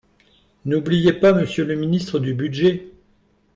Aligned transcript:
N’oubliez 0.65 1.13
pas 1.13 1.31
Monsieur 1.31 1.63
le 1.63 1.75
ministre 1.75 2.17
du 2.17 2.33
budget 2.33 2.87